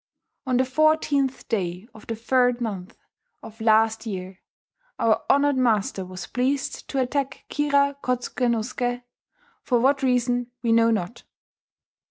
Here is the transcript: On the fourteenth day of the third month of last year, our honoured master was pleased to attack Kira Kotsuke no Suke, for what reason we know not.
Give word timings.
On 0.47 0.57
the 0.57 0.65
fourteenth 0.65 1.47
day 1.47 1.87
of 1.93 2.07
the 2.07 2.15
third 2.15 2.59
month 2.59 2.97
of 3.43 3.61
last 3.61 4.07
year, 4.07 4.39
our 4.97 5.23
honoured 5.29 5.57
master 5.57 6.03
was 6.03 6.25
pleased 6.25 6.87
to 6.89 6.97
attack 6.99 7.45
Kira 7.51 7.95
Kotsuke 8.01 8.49
no 8.49 8.63
Suke, 8.63 9.03
for 9.61 9.79
what 9.79 10.01
reason 10.01 10.49
we 10.63 10.71
know 10.71 10.89
not. 10.89 11.21